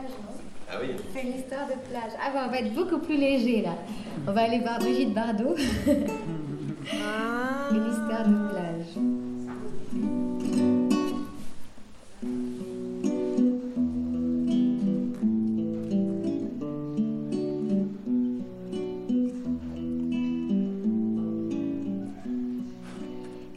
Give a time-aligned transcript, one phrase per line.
[0.00, 0.34] plage, non
[0.70, 0.88] Ah oui.
[1.12, 2.12] C'est une histoire de plage.
[2.20, 3.76] Ah bah on va être beaucoup plus léger là.
[4.26, 5.54] On va aller voir Brigitte Bardot.
[6.92, 7.68] Ah.
[7.72, 8.96] Une histoire de plage.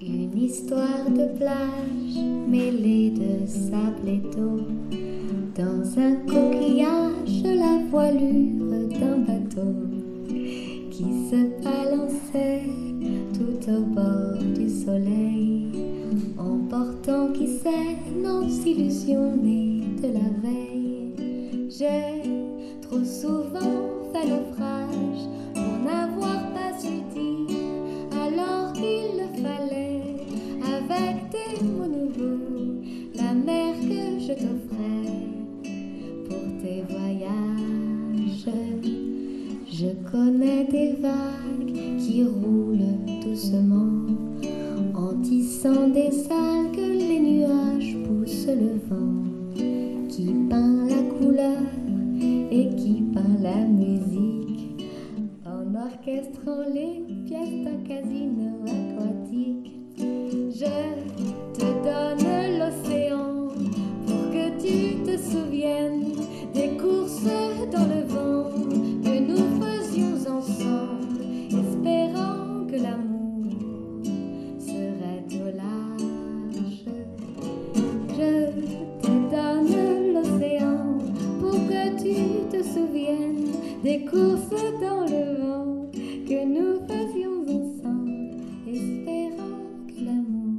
[0.00, 5.05] Une histoire de plage mêlée de sable et d'eau.
[5.56, 9.72] Dans un coquillage, la voilure d'un bateau
[10.90, 12.64] qui se balançait
[13.32, 15.70] tout au bord du soleil,
[16.38, 21.70] emportant qui sait nos illusions de la veille.
[21.70, 22.28] J'ai
[22.82, 24.55] trop souvent fait naufrage
[39.78, 44.06] Je connais des vagues qui roulent doucement
[44.94, 46.08] en tissant des
[46.74, 49.22] que les nuages poussent le vent
[50.08, 51.60] qui peint la couleur
[52.50, 54.82] et qui peint la musique
[55.44, 59.72] en orchestrant les pièces d'un casino aquatique.
[59.98, 60.76] Je
[61.52, 63.48] te donne l'océan
[64.06, 66.14] pour que tu te souviennes
[66.54, 67.24] des courses
[67.70, 68.55] dans le vent
[83.82, 85.86] des courses dans le vent
[86.28, 88.30] que nous faisions ensemble,
[88.66, 90.58] espérant que l'amour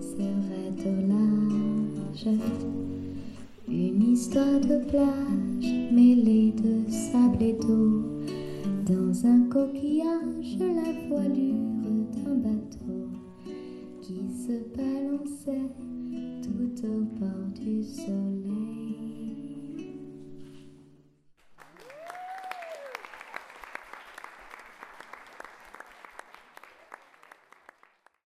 [0.00, 2.38] serait au large.
[3.68, 8.02] Une histoire de plage mêlée de sable et d'eau.
[8.86, 10.95] Dans un coquillage, la